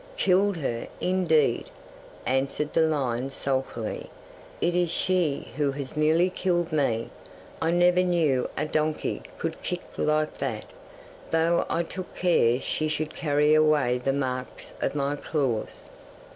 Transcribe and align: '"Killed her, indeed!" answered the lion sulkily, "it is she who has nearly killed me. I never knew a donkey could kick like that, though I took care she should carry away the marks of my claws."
'"Killed 0.17 0.57
her, 0.57 0.87
indeed!" 0.99 1.69
answered 2.25 2.73
the 2.73 2.81
lion 2.81 3.29
sulkily, 3.29 4.09
"it 4.59 4.73
is 4.73 4.89
she 4.89 5.49
who 5.57 5.71
has 5.73 5.95
nearly 5.95 6.27
killed 6.31 6.71
me. 6.71 7.11
I 7.61 7.69
never 7.69 8.01
knew 8.01 8.49
a 8.57 8.65
donkey 8.65 9.21
could 9.37 9.61
kick 9.61 9.81
like 9.97 10.39
that, 10.39 10.65
though 11.29 11.67
I 11.69 11.83
took 11.83 12.15
care 12.15 12.59
she 12.59 12.87
should 12.87 13.13
carry 13.13 13.53
away 13.53 13.99
the 13.99 14.11
marks 14.11 14.73
of 14.81 14.95
my 14.95 15.15
claws." 15.17 15.91